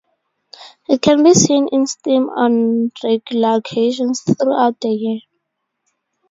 It 0.89 0.99
can 1.03 1.21
be 1.21 1.35
seen 1.35 1.67
in 1.71 1.85
steam 1.85 2.27
on 2.31 2.91
regular 3.03 3.57
occasions 3.57 4.21
throughout 4.21 4.81
the 4.81 4.89
year. 4.89 5.19